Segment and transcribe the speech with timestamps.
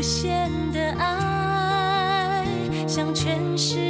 [0.00, 2.42] 无限的爱
[2.88, 3.89] 向全世界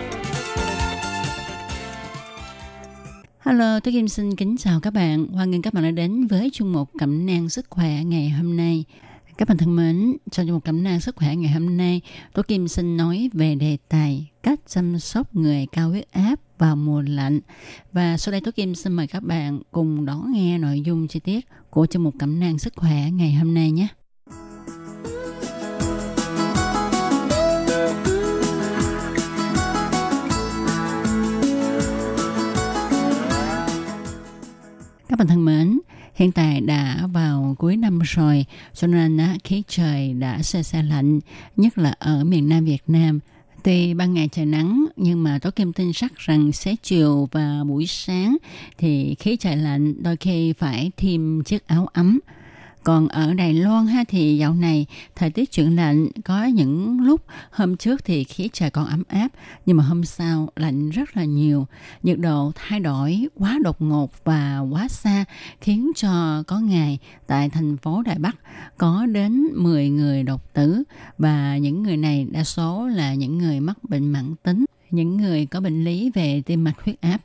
[3.45, 5.27] Hello, tôi Kim xin kính chào các bạn.
[5.27, 8.57] Hoan nghênh các bạn đã đến với chung mục cẩm nang sức khỏe ngày hôm
[8.57, 8.83] nay.
[9.37, 12.01] Các bạn thân mến, trong chung mục cẩm nang sức khỏe ngày hôm nay,
[12.33, 16.75] tôi Kim xin nói về đề tài cách chăm sóc người cao huyết áp vào
[16.75, 17.39] mùa lạnh.
[17.91, 21.19] Và sau đây tôi Kim xin mời các bạn cùng đón nghe nội dung chi
[21.19, 23.87] tiết của chương mục cẩm nang sức khỏe ngày hôm nay nhé.
[36.15, 41.19] Hiện tại đã vào cuối năm rồi, cho nên khí trời đã xe xe lạnh,
[41.57, 43.19] nhất là ở miền Nam Việt Nam.
[43.63, 47.63] Tuy ban ngày trời nắng, nhưng mà tối kim tin sắc rằng xế chiều và
[47.67, 48.37] buổi sáng
[48.77, 52.19] thì khí trời lạnh đôi khi phải thêm chiếc áo ấm.
[52.83, 57.25] Còn ở Đài Loan ha thì dạo này thời tiết chuyển lạnh có những lúc
[57.51, 59.27] hôm trước thì khí trời còn ấm áp
[59.65, 61.67] nhưng mà hôm sau lạnh rất là nhiều.
[62.03, 65.25] Nhiệt độ thay đổi quá đột ngột và quá xa
[65.61, 68.35] khiến cho có ngày tại thành phố Đài Bắc
[68.77, 70.83] có đến 10 người đột tử
[71.17, 75.45] và những người này đa số là những người mắc bệnh mãn tính, những người
[75.45, 77.17] có bệnh lý về tim mạch huyết áp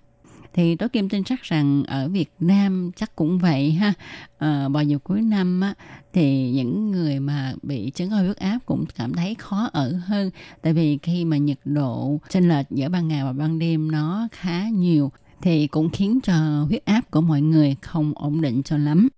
[0.57, 3.93] thì tôi kim tin chắc rằng ở Việt Nam chắc cũng vậy ha.
[4.39, 5.75] À, vào dịp cuối năm á,
[6.13, 10.31] thì những người mà bị chứng hơi huyết áp cũng cảm thấy khó ở hơn.
[10.63, 14.29] Tại vì khi mà nhiệt độ chênh lệch giữa ban ngày và ban đêm nó
[14.33, 15.13] khá nhiều
[15.43, 19.09] thì cũng khiến cho huyết áp của mọi người không ổn định cho lắm.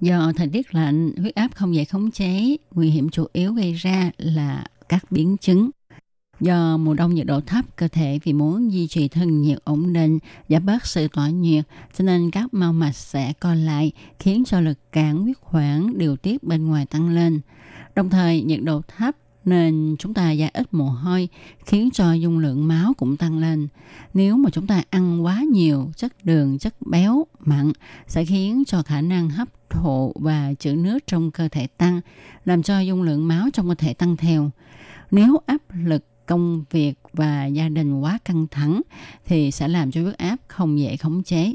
[0.00, 3.72] Do thời tiết lạnh huyết áp không dễ khống chế nguy hiểm chủ yếu gây
[3.72, 5.70] ra là các biến chứng.
[6.40, 9.92] Do mùa đông nhiệt độ thấp, cơ thể vì muốn duy trì thân nhiệt ổn
[9.92, 10.18] định,
[10.48, 11.64] giảm bớt sự tỏa nhiệt,
[11.98, 16.16] cho nên các mao mạch sẽ co lại, khiến cho lực cản huyết quản điều
[16.16, 17.40] tiết bên ngoài tăng lên.
[17.94, 21.28] Đồng thời, nhiệt độ thấp nên chúng ta ra ít mồ hôi
[21.66, 23.68] khiến cho dung lượng máu cũng tăng lên.
[24.14, 27.72] Nếu mà chúng ta ăn quá nhiều chất đường, chất béo, mặn
[28.06, 32.00] sẽ khiến cho khả năng hấp thụ và trữ nước trong cơ thể tăng,
[32.44, 34.50] làm cho dung lượng máu trong cơ thể tăng theo.
[35.10, 38.82] Nếu áp lực công việc và gia đình quá căng thẳng
[39.26, 41.54] thì sẽ làm cho huyết áp không dễ khống chế.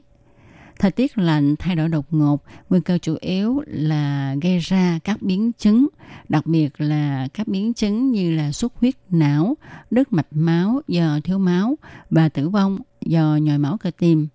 [0.79, 5.21] Thời tiết lạnh thay đổi đột ngột, nguy cơ chủ yếu là gây ra các
[5.21, 5.87] biến chứng,
[6.29, 9.57] đặc biệt là các biến chứng như là xuất huyết não,
[9.91, 11.75] đứt mạch máu do thiếu máu
[12.09, 14.27] và tử vong do nhồi máu cơ tim.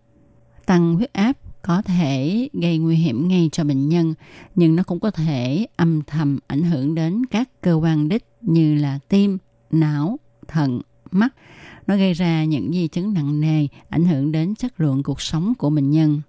[0.67, 4.15] Tăng huyết áp có thể gây nguy hiểm ngay cho bệnh nhân,
[4.55, 8.75] nhưng nó cũng có thể âm thầm ảnh hưởng đến các cơ quan đích như
[8.75, 9.39] là tim,
[9.71, 10.19] não,
[10.51, 10.81] thận,
[11.11, 11.35] mắt.
[11.87, 15.53] Nó gây ra những di chứng nặng nề, ảnh hưởng đến chất lượng cuộc sống
[15.59, 16.21] của bệnh nhân.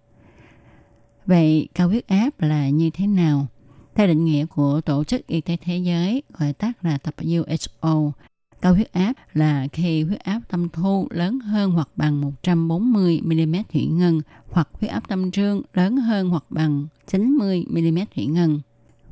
[1.26, 3.48] Vậy cao huyết áp là như thế nào?
[3.96, 8.12] Theo định nghĩa của Tổ chức Y tế Thế giới, gọi tắt là tập WHO,
[8.62, 13.56] cao huyết áp là khi huyết áp tâm thu lớn hơn hoặc bằng 140 mm
[13.74, 14.22] thủy ngân
[14.52, 18.60] hoặc huyết áp tâm trương lớn hơn hoặc bằng 90 mm thủy ngân.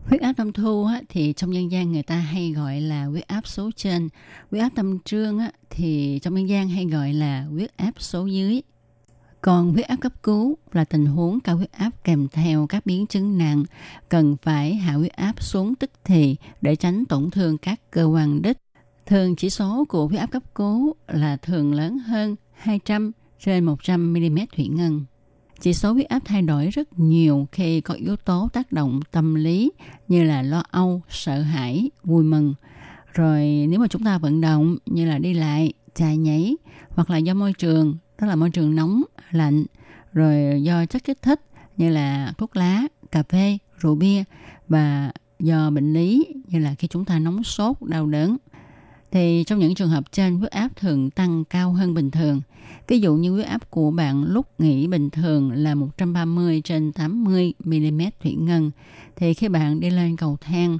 [0.06, 3.28] Huyết áp tâm thu á, thì trong dân gian người ta hay gọi là huyết
[3.28, 4.10] áp số trên.
[4.52, 8.26] Huyết áp tâm trương á, thì trong dân gian hay gọi là huyết áp số
[8.26, 8.62] dưới.
[9.42, 13.08] Còn huyết áp cấp cứu là tình huống cao huyết áp kèm theo các biến
[13.08, 13.64] chứng nặng,
[14.10, 18.42] cần phải hạ huyết áp xuống tức thì để tránh tổn thương các cơ quan
[18.42, 18.58] đích.
[19.06, 24.14] Thường chỉ số của huyết áp cấp cứu là thường lớn hơn 200 trên 100
[24.14, 25.06] mm thủy ngân.
[25.62, 29.36] Chỉ số huyết áp thay đổi rất nhiều khi có yếu tố tác động tâm
[29.36, 29.72] lý
[30.08, 32.54] như là lo âu, sợ hãi, vui mừng.
[33.14, 36.58] Rồi nếu mà chúng ta vận động như là đi lại, chạy nhảy
[36.90, 39.66] hoặc là do môi trường, tức là môi trường nóng, lạnh,
[40.14, 41.42] rồi do chất kích thích
[41.78, 44.24] như là thuốc lá, cà phê, rượu bia
[44.68, 48.38] và do bệnh lý như là khi chúng ta nóng sốt, đau đớn
[49.12, 52.42] thì trong những trường hợp trên, huyết áp thường tăng cao hơn bình thường.
[52.88, 57.54] Ví dụ như huyết áp của bạn lúc nghỉ bình thường là 130 trên 80
[57.64, 58.72] mm thủy ngân
[59.16, 60.78] thì khi bạn đi lên cầu thang,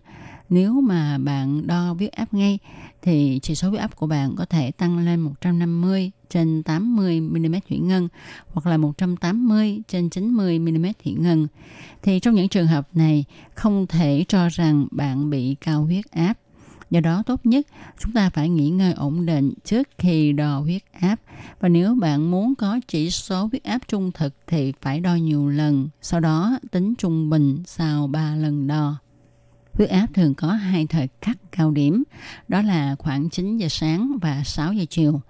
[0.50, 2.60] nếu mà bạn đo huyết áp ngay,
[3.02, 7.56] thì chỉ số huyết áp của bạn có thể tăng lên 150 trên 80 mm
[7.70, 8.08] thủy ngân,
[8.48, 11.48] hoặc là 180 trên 90 mm thủy ngân.
[12.02, 16.34] Thì trong những trường hợp này, không thể cho rằng bạn bị cao huyết áp.
[16.90, 17.68] Do đó tốt nhất
[18.00, 21.16] chúng ta phải nghỉ ngơi ổn định trước khi đo huyết áp.
[21.60, 25.50] Và nếu bạn muốn có chỉ số huyết áp trung thực thì phải đo nhiều
[25.50, 28.96] lần, sau đó tính trung bình sau 3 lần đo.
[29.74, 32.04] Huyết áp thường có hai thời khắc cao điểm,
[32.48, 35.22] đó là khoảng 9 giờ sáng và 6 giờ chiều.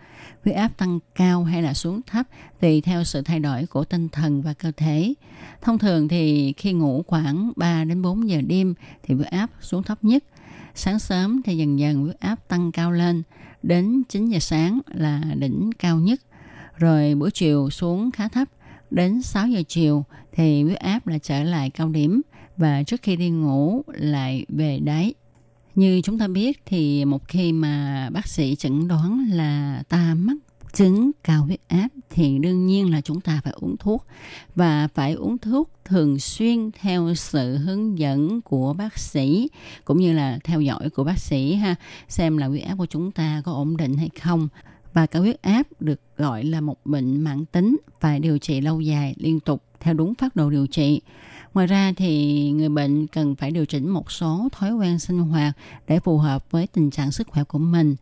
[0.43, 2.27] Huyết áp tăng cao hay là xuống thấp
[2.59, 5.13] tùy theo sự thay đổi của tinh thần và cơ thể.
[5.61, 8.73] Thông thường thì khi ngủ khoảng 3 đến 4 giờ đêm
[9.03, 10.23] thì huyết áp xuống thấp nhất.
[10.79, 13.23] Sáng sớm thì dần dần huyết áp tăng cao lên,
[13.63, 16.21] đến 9 giờ sáng là đỉnh cao nhất.
[16.77, 18.47] Rồi buổi chiều xuống khá thấp,
[18.91, 22.21] đến 6 giờ chiều thì huyết áp lại trở lại cao điểm
[22.57, 25.13] và trước khi đi ngủ lại về đáy.
[25.75, 30.37] Như chúng ta biết thì một khi mà bác sĩ chẩn đoán là ta mắc
[30.73, 34.05] chứng cao huyết áp thì đương nhiên là chúng ta phải uống thuốc.
[34.55, 39.49] Và phải uống thuốc thường xuyên theo sự hướng dẫn của bác sĩ
[39.85, 41.75] cũng như là theo dõi của bác sĩ ha
[42.07, 44.47] xem là huyết áp của chúng ta có ổn định hay không.
[44.93, 48.81] Và cao huyết áp được gọi là một bệnh mãn tính phải điều trị lâu
[48.81, 51.01] dài liên tục theo đúng phác đồ điều trị.
[51.53, 55.57] Ngoài ra thì người bệnh cần phải điều chỉnh một số thói quen sinh hoạt
[55.87, 57.95] để phù hợp với tình trạng sức khỏe của mình.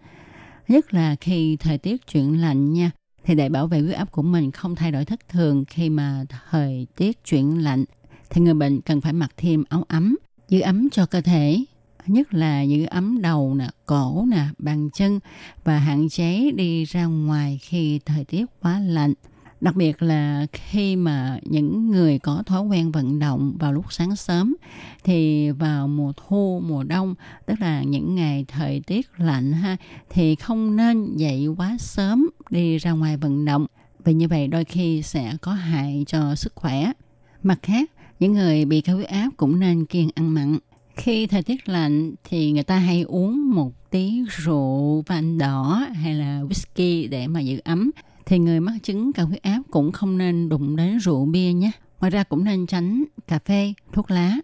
[0.67, 2.91] Nhất là khi thời tiết chuyển lạnh nha,
[3.27, 6.25] thì để bảo vệ huyết áp của mình không thay đổi thất thường khi mà
[6.51, 7.85] thời tiết chuyển lạnh
[8.29, 10.17] thì người bệnh cần phải mặc thêm áo ấm,
[10.49, 11.63] giữ ấm cho cơ thể,
[12.05, 15.19] nhất là giữ ấm đầu nè, cổ nè, bàn chân
[15.63, 19.13] và hạn chế đi ra ngoài khi thời tiết quá lạnh
[19.61, 24.15] đặc biệt là khi mà những người có thói quen vận động vào lúc sáng
[24.15, 24.55] sớm,
[25.03, 27.15] thì vào mùa thu, mùa đông,
[27.45, 29.77] tức là những ngày thời tiết lạnh ha,
[30.09, 33.65] thì không nên dậy quá sớm đi ra ngoài vận động.
[34.03, 36.91] Vì như vậy đôi khi sẽ có hại cho sức khỏe.
[37.43, 40.57] Mặt khác, những người bị cao huyết áp cũng nên kiêng ăn mặn.
[40.95, 46.13] Khi thời tiết lạnh thì người ta hay uống một tí rượu vang đỏ hay
[46.13, 47.91] là whisky để mà giữ ấm
[48.27, 51.71] thì người mắc chứng cao huyết áp cũng không nên đụng đến rượu bia nhé.
[51.99, 54.37] Ngoài ra cũng nên tránh cà phê, thuốc lá,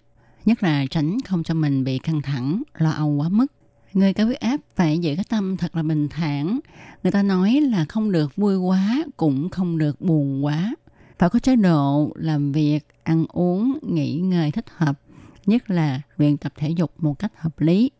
[0.46, 3.46] nhất là tránh không cho mình bị căng thẳng, lo âu quá mức.
[3.94, 6.60] Người cao huyết áp phải giữ cái tâm thật là bình thản.
[7.04, 10.76] Người ta nói là không được vui quá, cũng không được buồn quá.
[11.20, 15.00] Phải có chế độ làm việc, ăn uống, nghỉ ngơi thích hợp,
[15.46, 17.92] nhất là luyện tập thể dục một cách hợp lý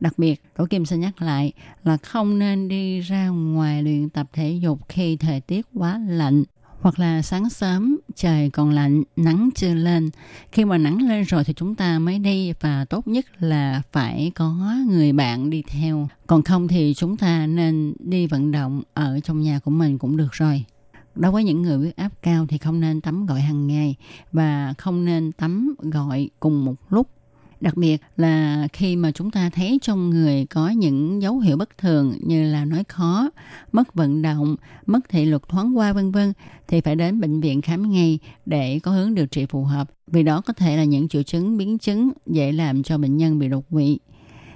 [0.00, 1.52] Đặc biệt, Tổ Kim sẽ nhắc lại
[1.84, 6.44] là không nên đi ra ngoài luyện tập thể dục khi thời tiết quá lạnh
[6.80, 10.10] hoặc là sáng sớm trời còn lạnh, nắng chưa lên.
[10.52, 14.32] Khi mà nắng lên rồi thì chúng ta mới đi và tốt nhất là phải
[14.34, 16.08] có người bạn đi theo.
[16.26, 20.16] Còn không thì chúng ta nên đi vận động ở trong nhà của mình cũng
[20.16, 20.64] được rồi.
[21.14, 23.94] Đối với những người huyết áp cao thì không nên tắm gội hàng ngày
[24.32, 27.08] và không nên tắm gội cùng một lúc
[27.60, 31.78] đặc biệt là khi mà chúng ta thấy trong người có những dấu hiệu bất
[31.78, 33.30] thường như là nói khó,
[33.72, 34.56] mất vận động,
[34.86, 36.32] mất thị lực thoáng qua vân vân
[36.68, 39.90] thì phải đến bệnh viện khám ngay để có hướng điều trị phù hợp.
[40.06, 43.38] Vì đó có thể là những triệu chứng biến chứng dễ làm cho bệnh nhân
[43.38, 43.98] bị đột quỵ.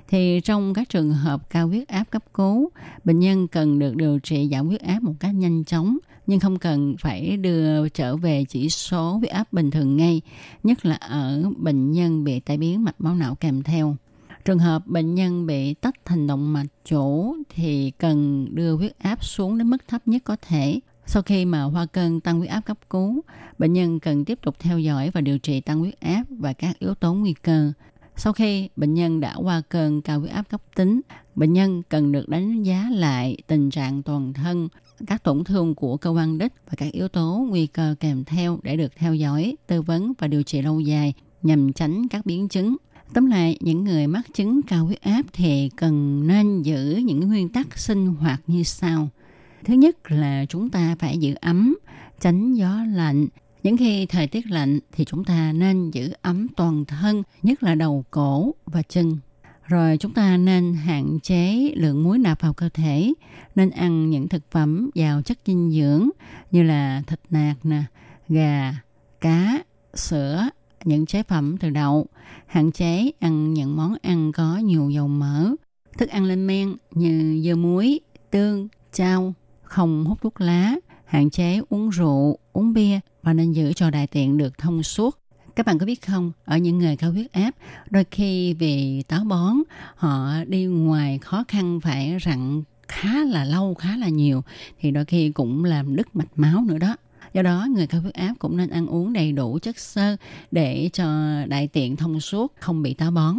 [0.08, 2.70] Thì trong các trường hợp cao huyết áp cấp cứu,
[3.04, 6.58] bệnh nhân cần được điều trị giảm huyết áp một cách nhanh chóng– nhưng không
[6.58, 10.20] cần phải đưa trở về chỉ số huyết áp bình thường ngay,
[10.62, 13.96] nhất là ở bệnh nhân bị tai biến mạch máu não kèm theo.
[14.44, 19.24] Trường hợp bệnh nhân bị tách thành động mạch chủ thì cần đưa huyết áp
[19.24, 20.80] xuống đến mức thấp nhất có thể.
[21.06, 23.20] Sau khi mà hoa cơn tăng huyết áp cấp cứu,
[23.58, 26.78] bệnh nhân cần tiếp tục theo dõi và điều trị tăng huyết áp và các
[26.78, 27.72] yếu tố nguy cơ.
[28.16, 31.00] Sau khi bệnh nhân đã qua cơn cao huyết áp cấp tính,
[31.34, 34.68] bệnh nhân cần được đánh giá lại tình trạng toàn thân
[35.06, 38.58] các tổn thương của cơ quan đích và các yếu tố nguy cơ kèm theo
[38.62, 42.48] để được theo dõi, tư vấn và điều trị lâu dài nhằm tránh các biến
[42.48, 42.76] chứng.
[43.14, 47.48] Tóm lại, những người mắc chứng cao huyết áp thì cần nên giữ những nguyên
[47.48, 49.08] tắc sinh hoạt như sau.
[49.64, 51.76] Thứ nhất là chúng ta phải giữ ấm,
[52.20, 53.26] tránh gió lạnh.
[53.62, 57.74] Những khi thời tiết lạnh thì chúng ta nên giữ ấm toàn thân, nhất là
[57.74, 59.16] đầu cổ và chân.
[59.68, 63.12] Rồi chúng ta nên hạn chế lượng muối nạp vào cơ thể,
[63.54, 66.08] nên ăn những thực phẩm giàu chất dinh dưỡng
[66.50, 67.82] như là thịt nạc nè,
[68.28, 68.74] gà,
[69.20, 69.62] cá,
[69.94, 70.48] sữa,
[70.84, 72.06] những chế phẩm từ đậu,
[72.46, 75.50] hạn chế ăn những món ăn có nhiều dầu mỡ.
[75.98, 78.00] thức ăn lên men như dưa muối,
[78.30, 83.72] tương, chao, không hút thuốc lá, hạn chế uống rượu, uống bia và nên giữ
[83.72, 85.18] cho đại tiện được thông suốt.
[85.56, 87.50] Các bạn có biết không, ở những người cao huyết áp,
[87.90, 89.56] đôi khi vì táo bón,
[89.96, 94.42] họ đi ngoài khó khăn phải rặn khá là lâu, khá là nhiều,
[94.80, 96.96] thì đôi khi cũng làm đứt mạch máu nữa đó.
[97.34, 100.16] Do đó, người cao huyết áp cũng nên ăn uống đầy đủ chất xơ
[100.50, 101.06] để cho
[101.46, 103.36] đại tiện thông suốt, không bị táo bón.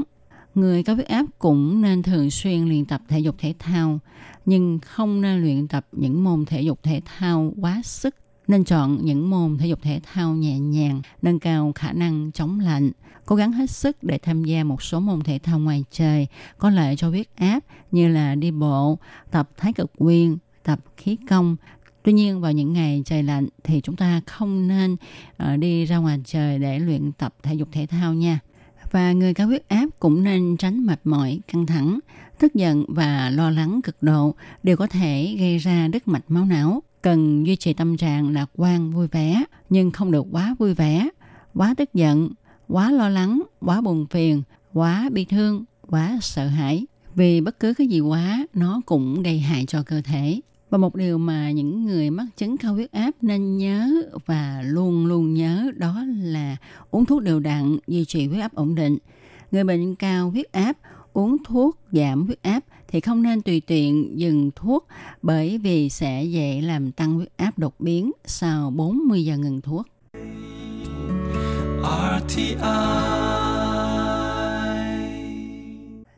[0.55, 3.99] Người cao huyết áp cũng nên thường xuyên luyện tập thể dục thể thao,
[4.45, 8.15] nhưng không nên luyện tập những môn thể dục thể thao quá sức.
[8.47, 12.59] Nên chọn những môn thể dục thể thao nhẹ nhàng, nâng cao khả năng chống
[12.59, 12.91] lạnh,
[13.25, 16.69] cố gắng hết sức để tham gia một số môn thể thao ngoài trời có
[16.69, 17.59] lợi cho huyết áp
[17.91, 18.97] như là đi bộ,
[19.31, 21.55] tập thái cực quyền, tập khí công,
[22.03, 24.95] Tuy nhiên vào những ngày trời lạnh thì chúng ta không nên
[25.37, 28.39] ờ, đi ra ngoài trời để luyện tập thể dục thể thao nha.
[28.91, 31.99] Và người cao huyết áp cũng nên tránh mệt mỏi, căng thẳng,
[32.39, 36.45] tức giận và lo lắng cực độ đều có thể gây ra đứt mạch máu
[36.45, 36.83] não.
[37.03, 41.09] Cần duy trì tâm trạng lạc quan, vui vẻ, nhưng không được quá vui vẻ,
[41.53, 42.29] quá tức giận,
[42.67, 44.43] quá lo lắng, quá buồn phiền,
[44.73, 46.85] quá bi thương, quá sợ hãi.
[47.15, 50.41] Vì bất cứ cái gì quá, nó cũng gây hại cho cơ thể.
[50.69, 53.89] Và một điều mà những người mắc chứng cao huyết áp nên nhớ
[54.25, 56.57] và luôn luôn nhớ đó là
[56.91, 58.97] uống thuốc đều đặn, duy trì huyết áp ổn định.
[59.51, 60.77] Người bệnh cao huyết áp
[61.13, 62.63] uống thuốc giảm huyết áp
[62.93, 64.87] thì không nên tùy tiện dừng thuốc
[65.21, 69.87] bởi vì sẽ dễ làm tăng huyết áp đột biến sau 40 giờ ngừng thuốc.
[71.83, 72.55] RTI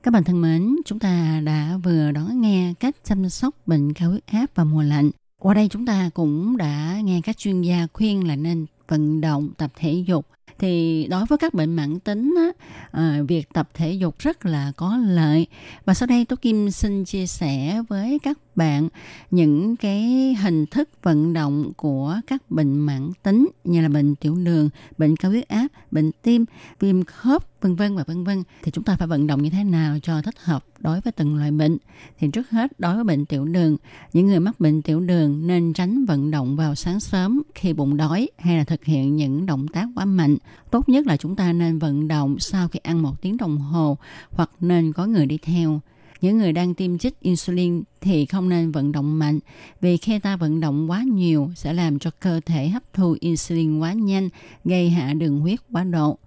[0.03, 4.09] các bạn thân mến, chúng ta đã vừa đón nghe cách chăm sóc bệnh cao
[4.09, 5.11] huyết áp vào mùa lạnh.
[5.41, 9.49] Qua đây chúng ta cũng đã nghe các chuyên gia khuyên là nên vận động,
[9.57, 10.25] tập thể dục
[10.59, 14.71] thì đối với các bệnh mãn tính á, à, việc tập thể dục rất là
[14.75, 15.47] có lợi.
[15.85, 18.89] Và sau đây tôi kim xin chia sẻ với các bạn
[19.31, 24.35] những cái hình thức vận động của các bệnh mãn tính như là bệnh tiểu
[24.35, 26.45] đường, bệnh cao huyết áp, bệnh tim,
[26.79, 29.63] viêm khớp vân vân và vân vân thì chúng ta phải vận động như thế
[29.63, 31.77] nào cho thích hợp đối với từng loại bệnh?
[32.19, 33.77] Thì trước hết đối với bệnh tiểu đường
[34.13, 37.97] những người mắc bệnh tiểu đường nên tránh vận động vào sáng sớm khi bụng
[37.97, 40.37] đói hay là thực hiện những động tác quá mạnh.
[40.71, 43.97] Tốt nhất là chúng ta nên vận động sau khi ăn một tiếng đồng hồ
[44.31, 45.81] hoặc nên có người đi theo
[46.25, 49.39] những người đang tiêm chích insulin thì không nên vận động mạnh,
[49.81, 53.79] vì khi ta vận động quá nhiều sẽ làm cho cơ thể hấp thu insulin
[53.79, 54.29] quá nhanh,
[54.63, 56.17] gây hạ đường huyết quá độ.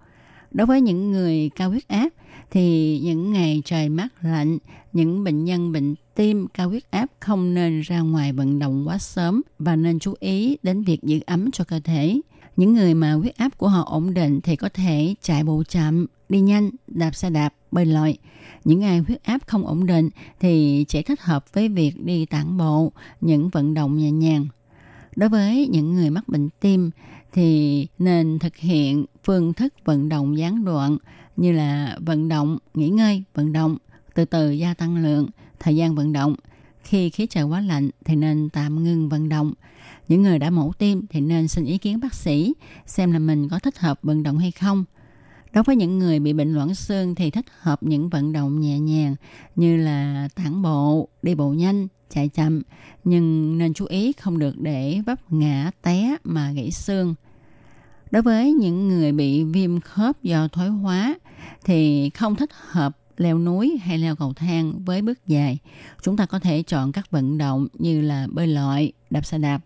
[0.51, 2.09] Đối với những người cao huyết áp
[2.51, 4.57] thì những ngày trời mát lạnh,
[4.93, 8.97] những bệnh nhân bệnh tim cao huyết áp không nên ra ngoài vận động quá
[8.97, 12.21] sớm và nên chú ý đến việc giữ ấm cho cơ thể.
[12.57, 16.05] Những người mà huyết áp của họ ổn định thì có thể chạy bộ chậm
[16.29, 18.17] đi nhanh đạp xe đạp bơi lội
[18.65, 20.09] những ai huyết áp không ổn định
[20.39, 24.47] thì chỉ thích hợp với việc đi tản bộ những vận động nhẹ nhàng
[25.15, 26.91] đối với những người mắc bệnh tim
[27.33, 30.97] thì nên thực hiện phương thức vận động gián đoạn
[31.37, 33.77] như là vận động, nghỉ ngơi, vận động,
[34.13, 35.27] từ từ gia tăng lượng,
[35.59, 36.35] thời gian vận động.
[36.83, 39.53] Khi khí trời quá lạnh thì nên tạm ngưng vận động.
[40.07, 42.53] Những người đã mổ tim thì nên xin ý kiến bác sĩ
[42.85, 44.85] xem là mình có thích hợp vận động hay không.
[45.53, 48.79] Đối với những người bị bệnh loãng xương thì thích hợp những vận động nhẹ
[48.79, 49.15] nhàng
[49.55, 52.61] như là tản bộ, đi bộ nhanh, chạy chậm,
[53.03, 57.15] nhưng nên chú ý không được để vấp ngã té mà gãy xương.
[58.11, 61.15] Đối với những người bị viêm khớp do thoái hóa
[61.65, 65.57] thì không thích hợp leo núi hay leo cầu thang với bước dài.
[66.01, 69.59] Chúng ta có thể chọn các vận động như là bơi lội, đạp xe đạp.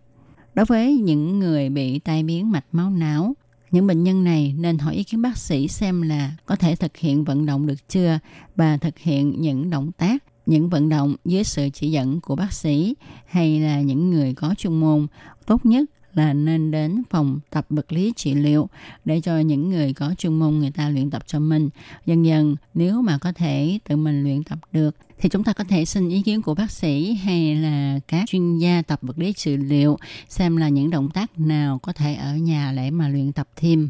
[0.53, 3.33] Đối với những người bị tai biến mạch máu não,
[3.73, 6.97] những bệnh nhân này nên hỏi ý kiến bác sĩ xem là có thể thực
[6.97, 8.19] hiện vận động được chưa
[8.55, 12.53] và thực hiện những động tác, những vận động dưới sự chỉ dẫn của bác
[12.53, 15.07] sĩ hay là những người có chuyên môn
[15.45, 18.69] tốt nhất là nên đến phòng tập vật lý trị liệu
[19.05, 21.69] để cho những người có chuyên môn người ta luyện tập cho mình.
[22.05, 25.63] Dần dần, nếu mà có thể tự mình luyện tập được, thì chúng ta có
[25.63, 29.33] thể xin ý kiến của bác sĩ hay là các chuyên gia tập vật lý
[29.33, 29.97] trị liệu
[30.29, 33.89] xem là những động tác nào có thể ở nhà để mà luyện tập thêm.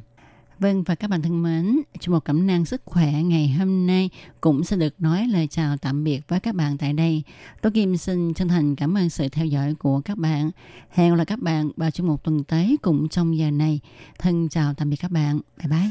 [0.63, 4.09] Vâng và các bạn thân mến, chương một cẩm năng sức khỏe ngày hôm nay
[4.41, 7.23] cũng sẽ được nói lời chào tạm biệt với các bạn tại đây.
[7.61, 10.51] Tôi Kim xin chân thành cảm ơn sự theo dõi của các bạn.
[10.89, 13.79] Hẹn gặp lại các bạn vào trong một tuần tới cùng trong giờ này.
[14.19, 15.39] Thân chào tạm biệt các bạn.
[15.57, 15.89] Bye bye.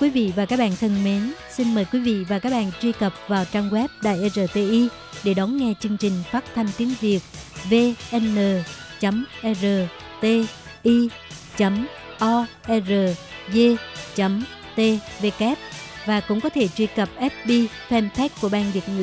[0.00, 2.92] Quý vị và các bạn thân mến, xin mời quý vị và các bạn truy
[2.92, 4.88] cập vào trang web Đài RTI
[5.24, 7.20] để đón nghe chương trình phát thanh tiếng Việt
[7.70, 8.50] vn.rti
[12.18, 12.90] o r
[13.52, 13.58] g
[14.76, 15.58] tvk
[16.06, 18.98] và cũng có thể truy cập FB fanpage của Ban Việt ngữ